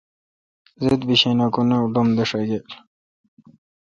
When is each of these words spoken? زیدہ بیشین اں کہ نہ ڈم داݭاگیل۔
زیدہ 0.83 1.05
بیشین 1.07 1.39
اں 1.43 1.49
کہ 1.53 1.61
نہ 1.69 1.75
ڈم 1.93 2.07
داݭاگیل۔ 2.15 2.65